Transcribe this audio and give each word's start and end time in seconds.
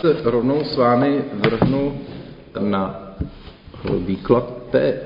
se 0.00 0.16
rovnou 0.24 0.64
s 0.64 0.76
vámi 0.76 1.24
vrhnu 1.34 1.98
na 2.60 3.00
výklad 3.98 4.52
té 4.70 5.00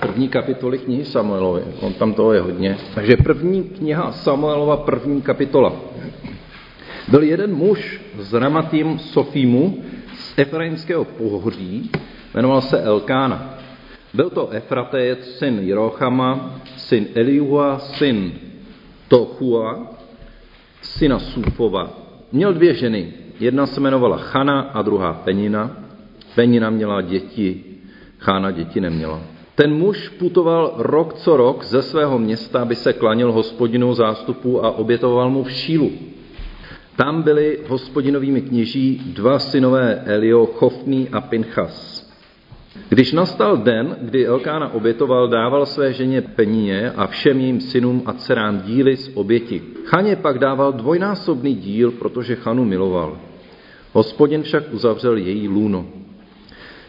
první 0.00 0.28
kapitoly 0.28 0.78
knihy 0.78 1.04
Samuelovi. 1.04 1.62
On 1.80 1.92
tam 1.92 2.14
toho 2.14 2.32
je 2.32 2.40
hodně. 2.40 2.76
Takže 2.94 3.16
první 3.16 3.64
kniha 3.64 4.12
Samuelova, 4.12 4.76
první 4.76 5.22
kapitola. 5.22 5.72
Byl 7.08 7.22
jeden 7.22 7.54
muž 7.54 8.00
z 8.18 8.32
Ramatým 8.34 8.98
Sofímu 8.98 9.84
z 10.14 10.38
Efraimského 10.38 11.04
pohoří, 11.04 11.90
jmenoval 12.34 12.60
se 12.60 12.82
Elkána. 12.82 13.54
Byl 14.14 14.30
to 14.30 14.50
Efratejec, 14.50 15.38
syn 15.38 15.58
Jirochama, 15.58 16.60
syn 16.76 17.06
Eliua, 17.14 17.78
syn 17.78 18.32
Tochua, 19.08 19.92
syna 20.82 21.18
Sufova. 21.18 21.90
Měl 22.32 22.52
dvě 22.54 22.74
ženy. 22.74 23.25
Jedna 23.40 23.66
se 23.66 23.80
jmenovala 23.80 24.16
Chana 24.16 24.60
a 24.60 24.82
druhá 24.82 25.12
Penina. 25.12 25.70
Penina 26.34 26.70
měla 26.70 27.00
děti, 27.00 27.64
Chána 28.18 28.50
děti 28.50 28.80
neměla. 28.80 29.20
Ten 29.54 29.74
muž 29.74 30.08
putoval 30.08 30.74
rok 30.76 31.14
co 31.14 31.36
rok 31.36 31.64
ze 31.64 31.82
svého 31.82 32.18
města, 32.18 32.62
aby 32.62 32.74
se 32.74 32.92
klanil 32.92 33.32
hospodinu 33.32 33.94
zástupu 33.94 34.64
a 34.64 34.70
obětoval 34.70 35.30
mu 35.30 35.44
v 35.44 35.50
Šílu. 35.50 35.92
Tam 36.96 37.22
byli 37.22 37.58
hospodinovými 37.68 38.40
kněží 38.40 39.02
dva 39.14 39.38
synové 39.38 39.94
Elio, 39.94 40.46
Chofný 40.46 41.08
a 41.08 41.20
Pinchas. 41.20 42.06
Když 42.88 43.12
nastal 43.12 43.56
den, 43.56 43.96
kdy 44.00 44.26
Elkána 44.26 44.74
obětoval, 44.74 45.28
dával 45.28 45.66
své 45.66 45.92
ženě 45.92 46.22
peníně 46.22 46.90
a 46.90 47.06
všem 47.06 47.40
jejím 47.40 47.60
synům 47.60 48.02
a 48.06 48.12
dcerám 48.12 48.60
díly 48.60 48.96
z 48.96 49.10
oběti. 49.14 49.62
Chaně 49.84 50.16
pak 50.16 50.38
dával 50.38 50.72
dvojnásobný 50.72 51.54
díl, 51.54 51.90
protože 51.90 52.34
Chanu 52.34 52.64
miloval. 52.64 53.18
Hospodin 53.96 54.42
však 54.42 54.64
uzavřel 54.72 55.16
její 55.16 55.48
lůno. 55.48 55.86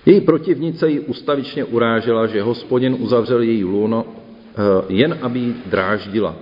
Její 0.06 0.22
protivnice 0.22 0.90
ji 0.90 1.00
ustavičně 1.00 1.64
urážela, 1.64 2.28
že 2.28 2.42
hospodin 2.42 2.98
uzavřel 3.00 3.42
její 3.42 3.64
lůno 3.64 4.06
eh, 4.06 4.86
jen, 4.90 5.18
aby 5.22 5.40
ji 5.40 5.56
dráždila. 5.66 6.36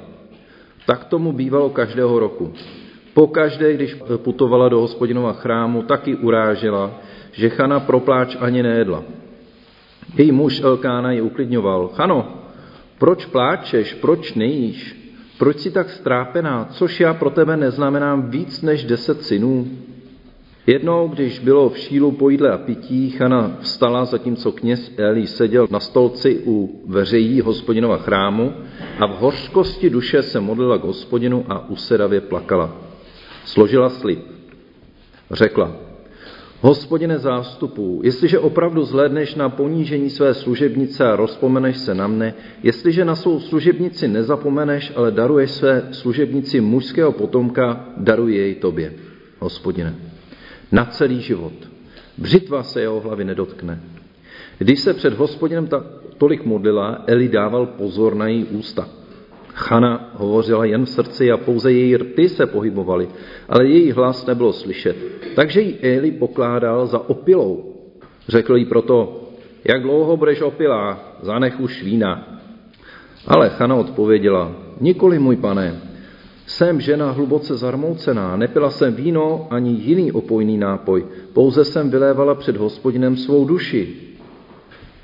Tak 0.86 1.06
tomu 1.06 1.32
bývalo 1.32 1.70
každého 1.70 2.20
roku. 2.20 2.54
Pokaždé, 3.14 3.74
když 3.74 3.98
putovala 4.18 4.70
do 4.70 4.80
hospodinova 4.80 5.34
chrámu, 5.34 5.84
taky 5.84 6.16
urážela, 6.16 6.92
že 7.32 7.50
Chana 7.50 7.80
propláč 7.80 8.38
ani 8.40 8.64
nejedla. 8.64 9.04
Její 10.18 10.32
muž 10.32 10.62
Elkána 10.62 11.12
ji 11.12 11.22
uklidňoval. 11.22 11.88
Chano, 11.88 12.42
proč 12.98 13.26
pláčeš, 13.26 13.94
proč 13.94 14.34
nejíš? 14.34 15.06
Proč 15.38 15.60
jsi 15.60 15.72
tak 15.72 15.90
strápená? 15.90 16.68
Což 16.72 17.00
já 17.00 17.14
pro 17.14 17.30
tebe 17.30 17.58
neznamenám 17.58 18.30
víc 18.30 18.62
než 18.62 18.84
deset 18.84 19.24
synů? 19.24 19.85
Jednou, 20.68 21.08
když 21.08 21.40
bylo 21.40 21.70
v 21.70 21.78
šílu 21.78 22.12
po 22.12 22.30
jídle 22.30 22.52
a 22.52 22.58
pití, 22.58 23.10
Chana 23.10 23.58
vstala, 23.60 24.06
zatímco 24.06 24.52
kněz 24.52 24.92
Eli 24.98 25.28
seděl 25.28 25.68
na 25.72 25.80
stolci 25.80 26.42
u 26.46 26.82
veřejí 26.88 27.42
hospodinova 27.42 27.98
chrámu 27.98 28.54
a 29.00 29.06
v 29.06 29.18
hořkosti 29.20 29.90
duše 29.90 30.24
se 30.24 30.40
modlila 30.40 30.78
k 30.78 30.84
hospodinu 30.84 31.46
a 31.50 31.70
usedavě 31.70 32.22
plakala. 32.22 32.76
Složila 33.46 33.90
slib. 33.90 34.20
Řekla, 35.32 35.76
Hospodine 36.62 37.20
zástupů, 37.20 38.02
jestliže 38.04 38.40
opravdu 38.40 38.84
zhlédneš 38.84 39.36
na 39.36 39.50
ponížení 39.50 40.10
své 40.10 40.34
služebnice 40.34 41.06
a 41.06 41.16
rozpomeneš 41.16 41.78
se 41.78 41.94
na 41.94 42.08
mne, 42.08 42.34
jestliže 42.64 43.06
na 43.06 43.16
svou 43.16 43.40
služebnici 43.40 44.08
nezapomeneš, 44.08 44.94
ale 44.96 45.12
daruješ 45.12 45.52
své 45.52 45.88
služebnici 45.92 46.62
mužského 46.62 47.12
potomka, 47.12 47.86
daruj 47.98 48.36
jej 48.36 48.56
tobě, 48.56 48.94
hospodine. 49.40 50.05
Na 50.76 50.86
celý 50.86 51.22
život. 51.22 51.54
Břitva 52.18 52.64
se 52.64 52.82
jeho 52.82 53.00
hlavy 53.00 53.24
nedotkne. 53.26 53.80
Když 54.58 54.80
se 54.80 54.94
před 54.94 55.14
hospodinem 55.14 55.68
ta, 55.68 55.84
tolik 56.18 56.46
modlila, 56.46 57.04
Eli 57.08 57.28
dával 57.28 57.66
pozor 57.66 58.16
na 58.16 58.28
její 58.28 58.46
ústa. 58.46 58.90
Chana 59.54 60.12
hovořila 60.14 60.66
jen 60.66 60.86
v 60.86 60.90
srdci 60.90 61.32
a 61.32 61.38
pouze 61.38 61.72
její 61.72 61.98
rty 61.98 62.30
se 62.30 62.46
pohybovaly, 62.46 63.08
ale 63.50 63.68
její 63.68 63.92
hlas 63.92 64.26
nebylo 64.26 64.54
slyšet. 64.54 64.98
Takže 65.36 65.62
ji 65.62 65.80
Eli 65.82 66.12
pokládal 66.12 66.88
za 66.88 67.10
opilou. 67.10 67.74
Řekl 68.28 68.56
jí 68.56 68.66
proto, 68.66 69.22
jak 69.64 69.82
dlouho 69.82 70.18
budeš 70.18 70.42
opilá, 70.42 71.00
zanech 71.22 71.60
už 71.60 71.84
vína. 71.84 72.40
Ale 73.28 73.50
Chana 73.50 73.76
odpověděla, 73.76 74.52
nikoli 74.82 75.20
můj 75.20 75.36
pane, 75.36 75.82
jsem 76.48 76.82
žena 76.82 77.12
hluboce 77.12 77.58
zarmoucená, 77.58 78.36
nepila 78.36 78.70
jsem 78.70 78.94
víno 78.94 79.48
ani 79.50 79.72
jiný 79.72 80.12
opojný 80.12 80.58
nápoj, 80.58 81.06
pouze 81.34 81.66
jsem 81.66 81.90
vylévala 81.90 82.36
před 82.36 82.58
hospodinem 82.58 83.18
svou 83.18 83.46
duši. 83.46 83.98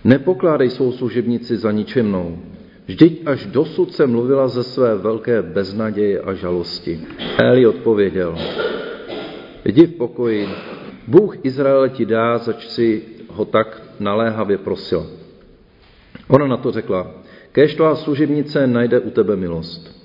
Nepokládej 0.03 0.69
svou 0.69 0.91
služebnici 0.91 1.57
za 1.57 1.71
ničemnou. 1.71 2.37
Vždyť 2.85 3.21
až 3.25 3.45
dosud 3.45 3.93
se 3.93 4.07
mluvila 4.07 4.47
ze 4.47 4.63
své 4.63 4.95
velké 4.95 5.41
beznaděje 5.41 6.21
a 6.21 6.33
žalosti. 6.33 7.01
Eli 7.43 7.67
odpověděl, 7.67 8.35
jdi 9.65 9.85
v 9.85 9.97
pokoji, 9.97 10.49
Bůh 11.07 11.45
Izraele 11.45 11.89
ti 11.89 12.05
dá, 12.05 12.37
zač 12.37 12.67
si 12.67 13.01
ho 13.29 13.45
tak 13.45 13.81
naléhavě 13.99 14.57
prosil. 14.57 15.07
Ona 16.27 16.47
na 16.47 16.57
to 16.57 16.71
řekla, 16.71 17.11
kéž 17.51 17.75
tvá 17.75 17.95
služebnice 17.95 18.67
najde 18.67 18.99
u 18.99 19.09
tebe 19.09 19.35
milost. 19.35 20.00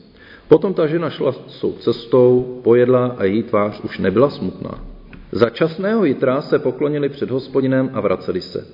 Potom 0.48 0.74
ta 0.74 0.86
žena 0.86 1.10
šla 1.10 1.32
svou 1.32 1.72
cestou, 1.72 2.60
pojedla 2.64 3.14
a 3.18 3.24
její 3.24 3.42
tvář 3.42 3.80
už 3.80 3.98
nebyla 3.98 4.30
smutná. 4.30 4.84
Za 5.32 5.50
časného 5.50 6.04
jitra 6.04 6.40
se 6.40 6.58
poklonili 6.58 7.08
před 7.08 7.30
hospodinem 7.30 7.90
a 7.92 8.00
vraceli 8.00 8.40
se. 8.40 8.66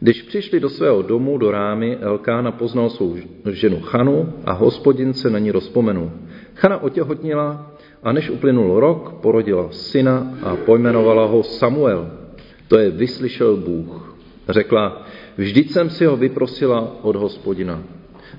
Když 0.00 0.22
přišli 0.22 0.60
do 0.60 0.70
svého 0.70 1.02
domu, 1.02 1.38
do 1.38 1.50
rámy, 1.50 1.96
Elkána 1.96 2.52
poznal 2.52 2.90
svou 2.90 3.16
ženu 3.50 3.80
Chanu 3.80 4.32
a 4.44 4.52
hospodin 4.52 5.14
se 5.14 5.30
na 5.30 5.38
ní 5.38 5.50
rozpomenul. 5.50 6.10
Chana 6.54 6.82
otěhotnila 6.82 7.72
a 8.02 8.12
než 8.12 8.30
uplynul 8.30 8.80
rok, 8.80 9.12
porodila 9.22 9.68
syna 9.70 10.34
a 10.42 10.56
pojmenovala 10.56 11.26
ho 11.26 11.42
Samuel. 11.42 12.10
To 12.68 12.78
je 12.78 12.90
vyslyšel 12.90 13.56
Bůh. 13.56 14.16
Řekla, 14.48 15.06
vždyť 15.36 15.70
jsem 15.70 15.90
si 15.90 16.04
ho 16.04 16.16
vyprosila 16.16 16.96
od 17.02 17.16
hospodina. 17.16 17.82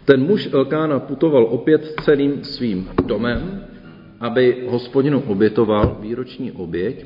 Ten 0.05 0.23
muž 0.23 0.49
Elkána 0.53 0.99
putoval 0.99 1.43
opět 1.43 1.93
celým 2.03 2.43
svým 2.43 2.89
domem, 3.05 3.63
aby 4.19 4.67
hospodinu 4.69 5.23
obětoval 5.27 5.97
výroční 5.99 6.51
oběť 6.51 7.05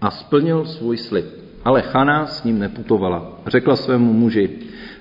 a 0.00 0.10
splnil 0.10 0.64
svůj 0.64 0.96
slib. 0.96 1.24
Ale 1.64 1.82
Chana 1.82 2.26
s 2.26 2.44
ním 2.44 2.58
neputovala. 2.58 3.40
Řekla 3.46 3.76
svému 3.76 4.12
muži, 4.12 4.50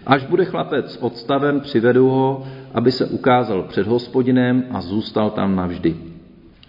až 0.06 0.26
bude 0.26 0.46
chlapec 0.46 0.98
odstaven, 1.02 1.60
přivedu 1.60 2.10
ho, 2.10 2.48
aby 2.74 2.92
se 2.92 3.06
ukázal 3.06 3.64
před 3.64 3.88
hospodinem 3.88 4.64
a 4.72 4.82
zůstal 4.82 5.30
tam 5.30 5.56
navždy. 5.56 5.96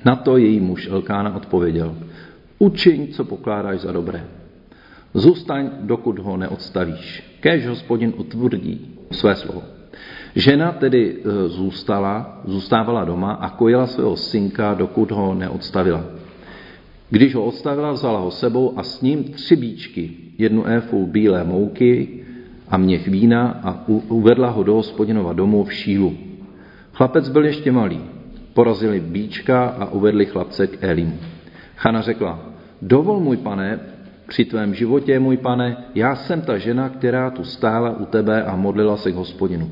Na 0.04 0.16
to 0.16 0.36
její 0.36 0.60
muž 0.60 0.88
Elkána 0.88 1.36
odpověděl, 1.36 1.94
učiň, 2.58 3.12
co 3.12 3.24
pokládáš 3.24 3.80
za 3.80 3.92
dobré. 3.92 4.24
Zůstaň, 5.14 5.70
dokud 5.80 6.18
ho 6.18 6.36
neodstavíš. 6.36 7.36
Kéž 7.40 7.66
hospodin 7.66 8.12
utvrdí 8.16 8.98
své 9.10 9.34
slovo. 9.34 9.62
Žena 10.36 10.72
tedy 10.72 11.16
e, 11.16 11.48
zůstala, 11.48 12.40
zůstávala 12.44 13.04
doma 13.04 13.32
a 13.32 13.50
kojila 13.50 13.86
svého 13.86 14.16
synka, 14.16 14.74
dokud 14.74 15.10
ho 15.10 15.34
neodstavila. 15.34 16.04
Když 17.10 17.34
ho 17.34 17.44
odstavila, 17.44 17.92
vzala 17.92 18.18
ho 18.20 18.30
sebou 18.30 18.78
a 18.78 18.82
s 18.82 19.02
ním 19.02 19.24
tři 19.24 19.56
bíčky, 19.56 20.10
jednu 20.38 20.66
éfu 20.66 21.06
bílé 21.06 21.44
mouky 21.44 22.08
a 22.68 22.76
měch 22.76 23.08
vína 23.08 23.60
a 23.62 23.88
uvedla 24.08 24.50
ho 24.50 24.62
do 24.62 24.74
hospodinova 24.74 25.32
domu 25.32 25.64
v 25.64 25.72
šílu. 25.72 26.16
Chlapec 26.92 27.28
byl 27.28 27.44
ještě 27.44 27.72
malý. 27.72 28.00
Porazili 28.54 29.00
bíčka 29.00 29.64
a 29.66 29.90
uvedli 29.90 30.26
chlapce 30.26 30.66
k 30.66 30.78
Elimu. 30.80 31.18
Chana 31.76 32.00
řekla, 32.00 32.38
dovol 32.82 33.20
můj 33.20 33.36
pane, 33.36 33.80
při 34.28 34.44
tvém 34.44 34.74
životě, 34.74 35.18
můj 35.18 35.36
pane, 35.36 35.76
já 35.94 36.16
jsem 36.16 36.42
ta 36.42 36.58
žena, 36.58 36.88
která 36.88 37.30
tu 37.30 37.44
stála 37.44 37.96
u 37.96 38.04
tebe 38.04 38.42
a 38.42 38.56
modlila 38.56 38.96
se 38.96 39.12
k 39.12 39.14
hospodinu. 39.14 39.70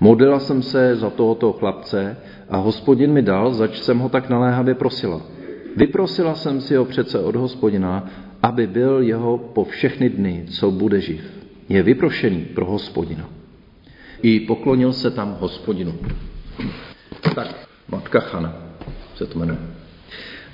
Modlila 0.00 0.38
jsem 0.38 0.62
se 0.62 0.96
za 0.96 1.10
tohoto 1.10 1.52
chlapce 1.52 2.16
a 2.48 2.56
hospodin 2.56 3.12
mi 3.12 3.22
dal, 3.22 3.54
zač 3.54 3.78
jsem 3.78 3.98
ho 3.98 4.08
tak 4.08 4.28
naléhavě 4.28 4.74
prosila. 4.74 5.22
Vyprosila 5.76 6.34
jsem 6.34 6.60
si 6.60 6.76
ho 6.76 6.84
přece 6.84 7.20
od 7.20 7.36
hospodina, 7.36 8.10
aby 8.42 8.66
byl 8.66 9.02
jeho 9.02 9.38
po 9.38 9.64
všechny 9.64 10.08
dny, 10.08 10.44
co 10.48 10.70
bude 10.70 11.00
živ. 11.00 11.20
Je 11.68 11.82
vyprošený 11.82 12.44
pro 12.44 12.66
hospodina. 12.66 13.28
I 14.22 14.40
poklonil 14.40 14.92
se 14.92 15.10
tam 15.10 15.36
hospodinu. 15.40 15.94
Tak, 17.34 17.68
matka 17.88 18.20
Chana 18.20 18.56
se 19.14 19.26
to 19.26 19.38
jmenuje. 19.38 19.58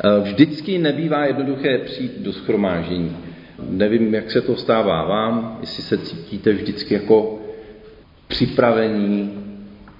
E, 0.04 0.20
vždycky 0.20 0.78
nebývá 0.78 1.24
jednoduché 1.24 1.78
přijít 1.78 2.20
do 2.20 2.32
schromáždění. 2.32 3.16
Nevím, 3.70 4.14
jak 4.14 4.30
se 4.30 4.40
to 4.40 4.56
stává 4.56 5.04
vám, 5.04 5.58
jestli 5.60 5.82
se 5.82 5.98
cítíte 5.98 6.52
vždycky 6.52 6.94
jako 6.94 7.38
připravení 8.34 9.30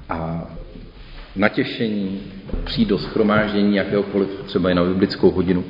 a 0.09 0.49
natěšení 1.37 2.21
přijít 2.65 2.89
do 2.89 2.99
schromáždění 2.99 3.77
jakéhokoliv, 3.77 4.29
třeba 4.47 4.71
i 4.71 4.75
na 4.75 4.85
biblickou 4.85 5.31
hodinu. 5.31 5.65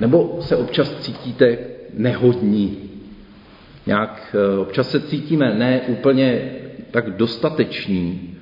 Nebo 0.00 0.38
se 0.40 0.56
občas 0.56 0.94
cítíte 1.00 1.58
nehodní? 1.94 2.78
Nějak 3.86 4.36
eh, 4.36 4.58
občas 4.58 4.90
se 4.90 5.00
cítíme 5.00 5.54
ne 5.54 5.80
úplně 5.80 6.52
tak 6.90 7.10
dostateční, 7.10 8.34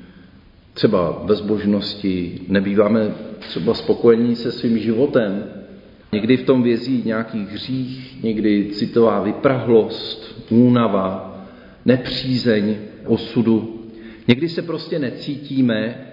třeba 0.75 1.23
ve 1.25 1.35
zbožnosti, 1.35 2.41
nebýváme 2.49 3.01
třeba 3.39 3.75
spokojení 3.75 4.37
se 4.37 4.53
svým 4.53 4.79
životem, 4.79 5.45
někdy 6.13 6.37
v 6.37 6.47
tom 6.47 6.63
vězí 6.63 7.03
nějaký 7.05 7.47
hřích, 7.53 8.23
někdy 8.23 8.69
citová 8.73 9.23
vyprahlost, 9.23 10.47
únava, 10.51 11.39
nepřízeň 11.85 12.77
osudu. 13.07 13.83
Někdy 14.29 14.49
se 14.49 14.63
prostě 14.63 14.99
necítíme 14.99 16.07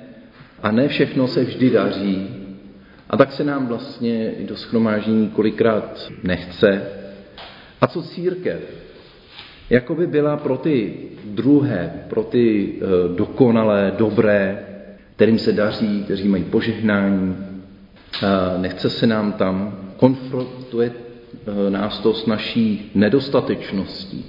a 0.63 0.71
ne 0.71 0.88
všechno 0.88 1.27
se 1.27 1.44
vždy 1.44 1.69
daří. 1.69 2.27
A 3.09 3.18
tak 3.18 3.31
se 3.31 3.44
nám 3.44 3.68
vlastně 3.68 4.31
do 4.47 4.57
schromáždění 4.57 5.30
kolikrát 5.30 6.12
nechce. 6.24 6.81
A 7.81 7.88
co 7.88 8.01
církev? 8.01 8.59
Jako 9.69 9.95
by 9.95 10.07
byla 10.07 10.38
pro 10.38 10.57
ty 10.57 10.94
druhé, 11.25 12.03
pro 12.09 12.24
ty 12.24 12.74
eh, 12.75 13.15
dokonalé, 13.15 13.94
dobré, 13.97 14.65
kterým 15.15 15.39
se 15.39 15.51
daří, 15.51 16.03
kteří 16.03 16.27
mají 16.27 16.44
požehnání. 16.44 17.36
Nechce 18.57 18.89
se 18.89 19.07
nám 19.07 19.33
tam, 19.33 19.80
konfrontuje 19.97 20.91
eh, 20.91 21.69
nás 21.69 22.00
to 22.00 22.13
s 22.13 22.25
naší 22.25 22.91
nedostatečností. 22.95 24.25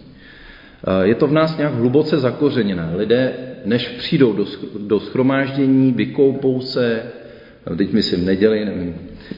Je 1.03 1.15
to 1.15 1.27
v 1.27 1.33
nás 1.33 1.57
nějak 1.57 1.75
hluboce 1.75 2.19
zakořeněné. 2.19 2.91
Lidé, 2.97 3.33
než 3.65 3.89
přijdou 3.89 4.37
do, 4.79 5.01
schromáždění, 5.01 5.93
vykoupou 5.93 6.61
se, 6.61 7.03
teď 7.77 7.93
myslím 7.93 8.25
neděli, 8.25 8.65
nevím, 8.65 8.97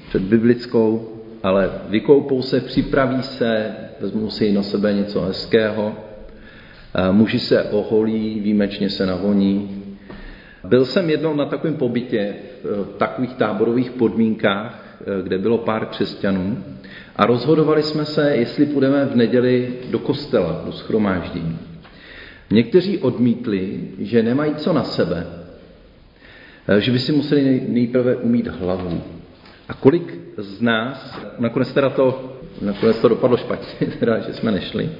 před 0.09 0.23
biblickou, 0.23 1.09
ale 1.43 1.71
vykoupou 1.89 2.43
se, 2.43 2.61
připraví 2.61 3.23
se, 3.23 3.75
vezmou 4.00 4.31
si 4.31 4.53
na 4.53 4.62
sebe 4.62 4.93
něco 4.93 5.21
hezkého, 5.21 5.94
muži 7.11 7.39
se 7.39 7.62
oholí, 7.62 8.41
výjimečně 8.41 8.91
se 8.91 9.06
navoní. 9.06 9.83
Byl 10.65 10.85
jsem 10.85 11.11
jednou 11.11 11.35
na 11.35 11.44
takovém 11.44 11.77
pobytě 11.77 12.35
v 12.65 12.97
takových 12.99 13.35
táborových 13.35 13.91
podmínkách, 13.91 14.99
kde 15.23 15.39
bylo 15.39 15.59
pár 15.59 15.87
křesťanů 15.87 16.65
a 17.17 17.26
rozhodovali 17.26 17.82
jsme 17.82 18.05
se, 18.05 18.37
jestli 18.37 18.67
půjdeme 18.67 19.05
v 19.05 19.17
neděli 19.17 19.75
do 19.91 19.99
kostela, 19.99 20.62
do 20.67 20.73
schromáždění. 20.73 21.59
Někteří 22.50 22.99
odmítli, 22.99 23.81
že 23.99 24.23
nemají 24.23 24.55
co 24.55 24.73
na 24.73 24.85
sebe, 24.85 25.26
že 26.79 26.93
by 26.93 26.99
si 26.99 27.12
museli 27.12 27.62
nejprve 27.69 28.17
umít 28.17 28.47
hlavu. 28.47 29.03
A 29.69 29.75
kolik 29.75 30.19
z 30.37 30.61
nás, 30.61 31.19
nakonec 31.38 31.73
teda 31.73 31.91
to, 31.91 32.38
nakonec 32.61 32.99
to 32.99 33.09
dopadlo 33.09 33.37
špatně, 33.37 33.87
teda, 33.99 34.19
že 34.19 34.35
jsme 34.35 34.53
nešli, 34.53 34.91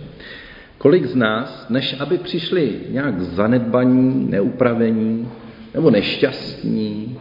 kolik 0.79 1.07
z 1.07 1.15
nás, 1.15 1.67
než 1.69 2.01
aby 2.01 2.19
přišli 2.19 2.81
nějak 2.89 3.21
zanedbaní, 3.21 4.31
neupravení 4.31 5.29
nebo 5.75 5.91
nešťastní, 5.91 7.19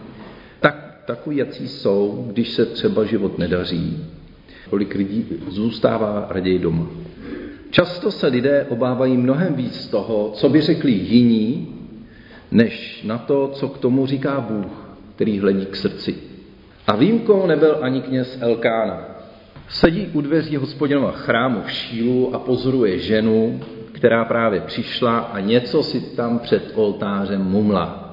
tak 0.60 1.02
takový, 1.06 1.38
jací 1.38 1.68
jsou, 1.68 2.26
když 2.32 2.50
se 2.50 2.66
třeba 2.66 3.06
život 3.06 3.38
nedaří, 3.38 4.06
kolik 4.72 4.96
lidí 4.96 5.26
zůstává 5.48 6.28
raději 6.30 6.60
doma. 6.60 6.88
Často 7.72 8.12
se 8.12 8.28
lidé 8.28 8.66
obávají 8.70 9.18
mnohem 9.18 9.54
víc 9.54 9.88
toho, 9.88 10.32
co 10.34 10.50
by 10.50 10.62
řekli 10.62 10.92
jiní, 10.92 11.76
než 12.52 13.04
na 13.04 13.18
to, 13.18 13.48
co 13.48 13.68
k 13.68 13.78
tomu 13.78 14.06
říká 14.06 14.40
Bůh, 14.40 14.98
který 15.16 15.40
hledí 15.40 15.66
k 15.66 15.76
srdci. 15.76 16.16
A 16.88 16.96
výjimkou 16.96 17.48
nebyl 17.48 17.78
ani 17.82 18.02
kněz 18.02 18.38
Elkána. 18.42 19.02
Sedí 19.70 20.08
u 20.14 20.22
dveří 20.22 20.56
hospodinova 20.56 21.12
chrámu 21.12 21.62
v 21.66 21.72
Šílu 21.72 22.36
a 22.36 22.40
pozoruje 22.40 23.00
ženu, 23.00 23.60
která 23.92 24.26
právě 24.26 24.60
přišla 24.60 25.20
a 25.20 25.40
něco 25.40 25.84
si 25.84 26.16
tam 26.16 26.40
před 26.40 26.72
oltářem 26.76 27.44
mumla. 27.44 28.12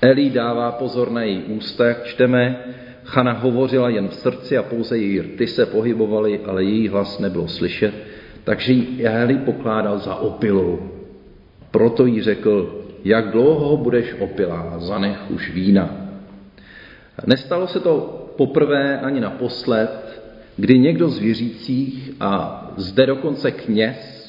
Elí 0.00 0.30
dává 0.30 0.72
pozor 0.72 1.10
na 1.10 1.22
její 1.22 1.42
ústa, 1.42 1.84
čteme, 1.94 2.64
Chana 3.04 3.32
hovořila 3.32 3.88
jen 3.88 4.08
v 4.08 4.14
srdci 4.14 4.58
a 4.58 4.62
pouze 4.62 4.98
její 4.98 5.20
rty 5.20 5.46
se 5.46 5.66
pohybovaly, 5.66 6.40
ale 6.46 6.64
její 6.64 6.88
hlas 6.88 7.18
nebylo 7.18 7.48
slyšet, 7.48 7.94
takže 8.44 8.72
ji 8.72 9.06
Eli 9.06 9.38
pokládal 9.38 9.98
za 9.98 10.14
opilou. 10.14 10.78
Proto 11.70 12.06
jí 12.06 12.22
řekl, 12.22 12.84
jak 13.04 13.30
dlouho 13.30 13.76
budeš 13.76 14.14
opilá, 14.18 14.78
zanech 14.78 15.30
už 15.30 15.50
vína. 15.50 15.96
Nestalo 17.26 17.66
se 17.66 17.80
to 17.80 18.18
poprvé 18.36 19.00
ani 19.00 19.20
naposled, 19.20 20.22
kdy 20.56 20.78
někdo 20.78 21.08
z 21.08 21.18
věřících 21.18 22.10
a 22.20 22.62
zde 22.76 23.06
dokonce 23.06 23.50
kněz 23.50 24.22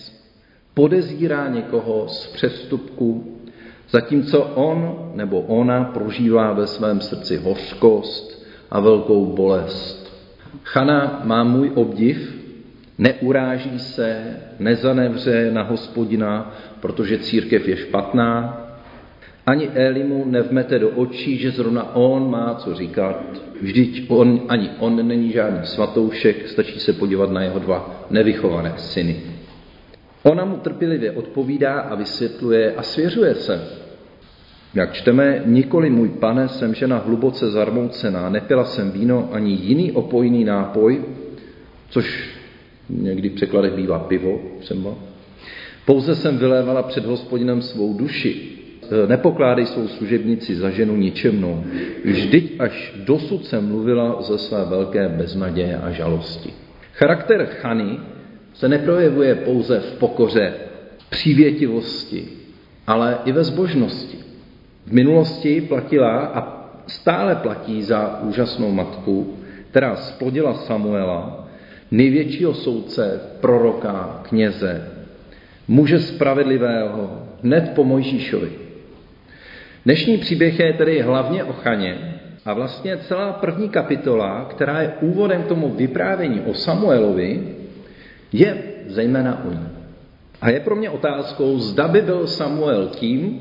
podezírá 0.73 1.47
někoho 1.47 2.07
z 2.07 2.27
přestupku, 2.27 3.37
zatímco 3.89 4.41
on 4.41 5.11
nebo 5.15 5.41
ona 5.41 5.83
prožívá 5.83 6.53
ve 6.53 6.67
svém 6.67 7.01
srdci 7.01 7.37
hořkost 7.37 8.32
a 8.73 8.79
velkou 8.79 9.25
bolest. 9.25 10.13
Chana 10.63 11.21
má 11.23 11.43
můj 11.43 11.71
obdiv, 11.75 12.35
neuráží 12.97 13.79
se, 13.79 14.37
nezanevře 14.59 15.51
na 15.51 15.63
hospodina, 15.63 16.55
protože 16.79 17.17
církev 17.17 17.67
je 17.67 17.77
špatná, 17.77 18.59
ani 19.45 19.69
Elimu 19.69 20.25
nevmete 20.25 20.79
do 20.79 20.89
očí, 20.89 21.37
že 21.37 21.51
zrovna 21.51 21.95
on 21.95 22.31
má 22.31 22.55
co 22.55 22.75
říkat. 22.75 23.23
Vždyť 23.61 24.05
on, 24.07 24.41
ani 24.49 24.69
on 24.79 25.07
není 25.07 25.31
žádný 25.31 25.59
svatoušek, 25.63 26.47
stačí 26.47 26.79
se 26.79 26.93
podívat 26.93 27.31
na 27.31 27.41
jeho 27.41 27.59
dva 27.59 28.05
nevychované 28.09 28.73
syny. 28.77 29.21
Ona 30.23 30.45
mu 30.45 30.57
trpělivě 30.57 31.11
odpovídá 31.11 31.79
a 31.79 31.95
vysvětluje 31.95 32.73
a 32.77 32.83
svěřuje 32.83 33.35
se. 33.35 33.82
Jak 34.73 34.93
čteme, 34.93 35.41
nikoli 35.45 35.89
můj 35.89 36.09
pane, 36.09 36.47
jsem 36.47 36.75
žena 36.75 36.97
hluboce 36.97 37.51
zarmoucená, 37.51 38.29
nepila 38.29 38.65
jsem 38.65 38.91
víno 38.91 39.29
ani 39.31 39.51
jiný 39.53 39.91
opojný 39.91 40.43
nápoj, 40.43 41.01
což 41.89 42.29
někdy 42.89 43.29
v 43.29 43.33
překladech 43.33 43.73
bývá 43.73 43.99
pivo 43.99 44.41
třeba. 44.59 44.93
Pouze 45.85 46.15
jsem 46.15 46.37
vylévala 46.37 46.83
před 46.83 47.05
hospodinem 47.05 47.61
svou 47.61 47.93
duši. 47.93 48.41
E, 49.03 49.07
nepokládej 49.07 49.65
svou 49.65 49.87
služebnici 49.87 50.55
za 50.55 50.69
ženu 50.69 50.95
ničemnou. 50.95 51.63
Vždyť 52.05 52.55
až 52.59 52.93
dosud 53.05 53.45
jsem 53.45 53.67
mluvila 53.67 54.21
ze 54.21 54.37
své 54.37 54.65
velké 54.65 55.09
beznaděje 55.09 55.77
a 55.77 55.91
žalosti. 55.91 56.53
Charakter 56.93 57.45
Chany 57.45 57.99
se 58.53 58.69
neprojevuje 58.69 59.35
pouze 59.35 59.79
v 59.79 59.91
pokoře, 59.99 60.53
přívětivosti, 61.09 62.27
ale 62.87 63.17
i 63.25 63.31
ve 63.31 63.43
zbožnosti. 63.43 64.17
V 64.85 64.91
minulosti 64.91 65.61
platila 65.61 66.17
a 66.19 66.63
stále 66.87 67.35
platí 67.35 67.83
za 67.83 68.19
úžasnou 68.21 68.71
matku, 68.71 69.37
která 69.69 69.95
splodila 69.95 70.53
Samuela, 70.53 71.47
největšího 71.91 72.53
soudce, 72.53 73.21
proroka, 73.41 74.19
kněze, 74.23 74.91
muže 75.67 75.99
spravedlivého, 75.99 77.23
hned 77.43 77.71
po 77.75 77.83
Mojžíšovi. 77.83 78.49
Dnešní 79.85 80.17
příběh 80.17 80.59
je 80.59 80.73
tedy 80.73 81.01
hlavně 81.01 81.43
o 81.43 81.53
Chaně 81.53 82.19
a 82.45 82.53
vlastně 82.53 82.97
celá 82.97 83.33
první 83.33 83.69
kapitola, 83.69 84.45
která 84.49 84.81
je 84.81 84.93
úvodem 85.01 85.43
k 85.43 85.47
tomu 85.47 85.69
vyprávění 85.69 86.41
o 86.41 86.53
Samuelovi, 86.53 87.47
je 88.31 88.57
zejména 88.87 89.45
o 89.45 89.51
ní. 89.51 89.67
A 90.41 90.49
je 90.49 90.59
pro 90.59 90.75
mě 90.75 90.89
otázkou, 90.89 91.59
zda 91.59 91.87
by 91.87 92.01
byl 92.01 92.27
Samuel 92.27 92.87
tím, 92.87 93.39